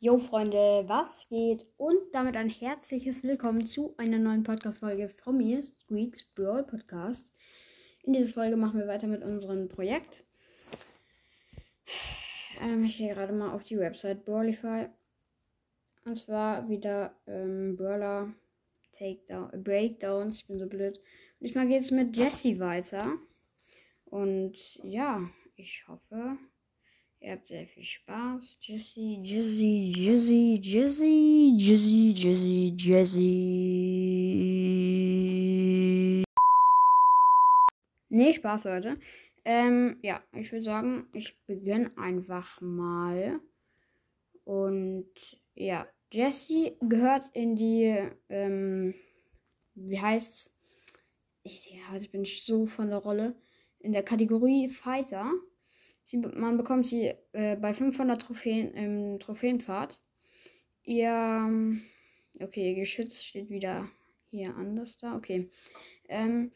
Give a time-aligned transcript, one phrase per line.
[0.00, 1.68] Jo Freunde, was geht?
[1.76, 7.34] Und damit ein herzliches Willkommen zu einer neuen Podcast-Folge von mir, Squeaks Brawl Podcast.
[8.04, 10.22] In dieser Folge machen wir weiter mit unserem Projekt.
[12.60, 14.86] Ähm, ich gehe gerade mal auf die Website Brawlify.
[16.04, 18.32] Und zwar wieder ähm, Brawler
[18.96, 20.36] Takedown, Breakdowns.
[20.36, 20.96] Ich bin so blöd.
[21.40, 23.14] Und ich mache jetzt mit Jessie weiter.
[24.04, 26.38] Und ja, ich hoffe,
[27.20, 28.56] Ihr habt sehr viel Spaß.
[28.60, 31.04] Jesse, Jesse, Jesse, Jesse,
[31.58, 33.18] Jesse, Jesse, Jesse.
[38.08, 39.00] Nee, Spaß, Leute.
[39.44, 43.40] Ähm, ja, ich würde sagen, ich beginne einfach mal.
[44.44, 45.10] Und
[45.56, 48.94] ja, Jesse gehört in die, ähm,
[49.74, 50.54] wie heißt's?
[51.42, 53.34] Ich, ja, heute bin ich so von der Rolle.
[53.80, 55.32] In der Kategorie Fighter.
[56.08, 60.00] Sie, man bekommt sie äh, bei 500 Trophäen im Trophäenpfad.
[60.82, 61.82] Ihr, ähm,
[62.40, 63.86] okay, ihr Geschütz steht wieder
[64.30, 65.14] hier anders da.
[65.16, 65.50] Okay.
[66.08, 66.50] Ähm,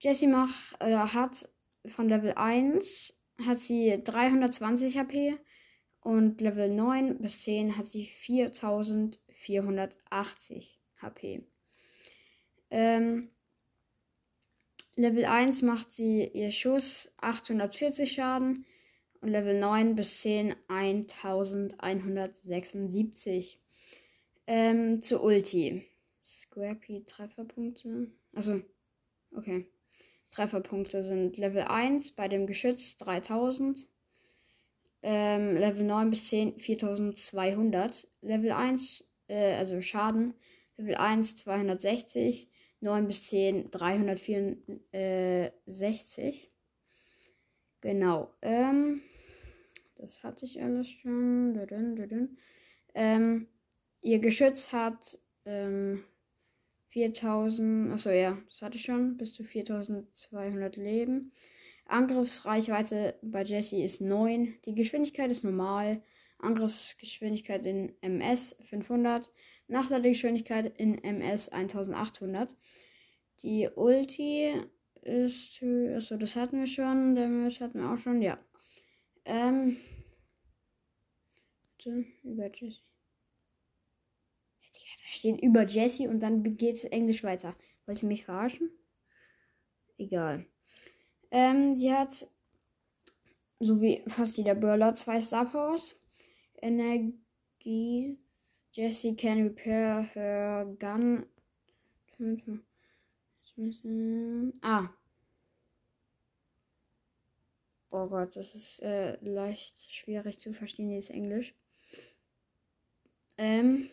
[0.00, 1.46] Jessie macht, äh, hat
[1.84, 3.14] von Level 1
[3.46, 5.36] hat sie 320 HP
[6.00, 11.46] und Level 9 bis 10 hat sie 4480 HP.
[12.70, 13.28] Ähm,
[14.96, 18.64] Level 1 macht sie ihr Schuss 840 Schaden
[19.24, 23.58] und Level 9 bis 10 1176.
[24.46, 25.86] Ähm, zu Ulti.
[26.22, 28.10] Scrappy Trefferpunkte.
[28.34, 28.60] Also,
[29.34, 29.64] okay.
[30.30, 33.88] Trefferpunkte sind Level 1 bei dem Geschütz 3000.
[35.02, 38.06] Ähm, Level 9 bis 10 4200.
[38.20, 40.34] Level 1, äh, also Schaden.
[40.76, 42.50] Level 1 260.
[42.80, 46.50] 9 bis 10 364.
[47.80, 48.30] Genau.
[48.42, 49.00] Ähm,
[49.96, 51.58] das hatte ich alles schon.
[52.94, 53.48] Ähm,
[54.00, 56.04] ihr Geschütz hat ähm,
[56.90, 61.32] 4000, achso ja, das hatte ich schon, bis zu 4200 Leben.
[61.86, 64.54] Angriffsreichweite bei Jesse ist 9.
[64.64, 66.02] Die Geschwindigkeit ist normal.
[66.38, 69.30] Angriffsgeschwindigkeit in MS 500.
[69.68, 72.56] Nachladegeschwindigkeit in MS 1800.
[73.42, 74.54] Die Ulti
[75.02, 77.14] ist, achso, das hatten wir schon.
[77.14, 78.38] Damage hatten wir auch schon, ja.
[79.24, 79.76] Ähm.
[81.76, 82.80] Bitte, über Jesse.
[84.72, 87.54] Da steht über Jesse und dann geht's Englisch weiter.
[87.86, 88.70] Wollt ihr mich verarschen?
[89.98, 90.46] Egal.
[91.30, 92.26] Ähm, sie hat,
[93.60, 95.94] so wie fast jeder Brawler, zwei Star Powers.
[96.62, 98.18] Energie.
[98.72, 101.26] Jesse can repair her gun.
[104.62, 104.88] Ah,
[107.96, 111.54] Oh Gott, das ist äh, leicht schwierig zu verstehen, dieses Englisch.
[113.38, 113.88] Ähm.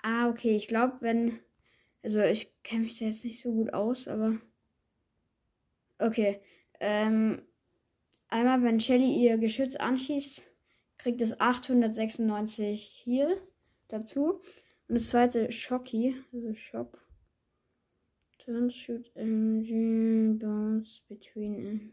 [0.00, 1.40] Ah, okay, ich glaube, wenn.
[2.04, 4.38] Also, ich kenne mich da jetzt nicht so gut aus, aber.
[5.98, 6.40] Okay.
[6.78, 7.42] Ähm.
[8.28, 10.46] Einmal, wenn Shelly ihr Geschütz anschießt,
[10.98, 13.40] kriegt es 896 Heal
[13.88, 14.40] dazu.
[14.86, 17.03] Und das zweite Shocky, also Schock.
[18.44, 21.92] Turn shoot engine bounce between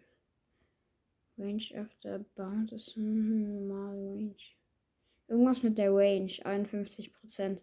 [1.38, 4.56] range after bounce ist normal range.
[5.30, 7.62] Irgendwas mit der Range, 51%.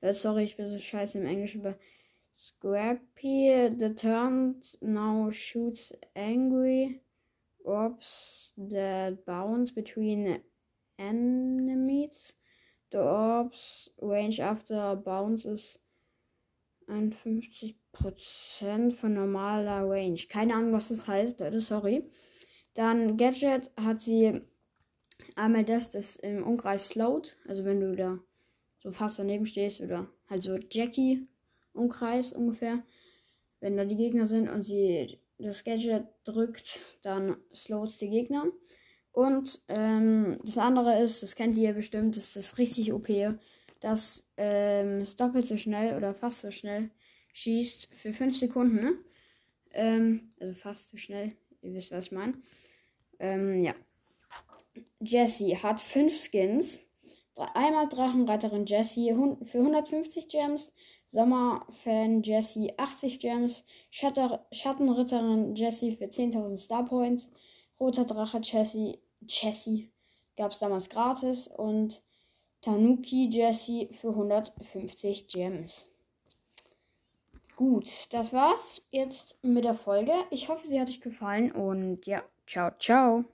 [0.00, 1.76] Äh, sorry, ich bin so scheiße im Englisch, aber
[2.32, 7.00] Scrappy, the turn now shoots angry
[7.64, 10.40] orbs that bounce between
[10.96, 12.34] enemies.
[12.92, 15.78] The orbs range after bounce is
[16.88, 20.18] 51% von normaler Range.
[20.28, 22.08] Keine Ahnung, was das heißt, Leute, sorry.
[22.74, 24.40] Dann Gadget hat sie
[25.36, 27.36] einmal das, das im Umkreis slowt.
[27.46, 28.18] Also wenn du da
[28.78, 31.26] so fast daneben stehst oder halt so Jackie
[31.72, 32.82] Umkreis ungefähr.
[33.60, 38.46] Wenn da die Gegner sind und sie das Gadget drückt, dann slowt die Gegner.
[39.12, 43.08] Und ähm, das andere ist, das kennt ihr bestimmt, das ist richtig OP
[43.80, 46.90] das ähm, ist doppelt so schnell oder fast so schnell
[47.32, 48.98] schießt für 5 Sekunden, ne?
[49.72, 51.36] Ähm, also fast so schnell.
[51.62, 52.34] Ihr wisst, was ich meine.
[53.18, 53.74] Ähm, ja.
[55.00, 56.80] Jessie hat 5 Skins.
[57.54, 60.72] Einmal Drachenreiterin Jessie für 150 Gems.
[61.06, 63.64] Sommerfan Jessie 80 Gems.
[63.90, 67.30] Schatter Schattenritterin Jessie für 10.000 Star Points.
[67.78, 68.98] Roter Drache Jessie,
[69.28, 69.92] Jessie
[70.36, 71.46] gab es damals gratis.
[71.46, 72.02] Und
[72.60, 75.90] Tanuki Jesse für 150 Gems.
[77.56, 80.12] Gut, das war's jetzt mit der Folge.
[80.30, 83.24] Ich hoffe, sie hat euch gefallen und ja, ciao, ciao.